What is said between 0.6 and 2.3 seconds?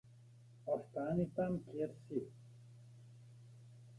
Ostani tam, kjer si.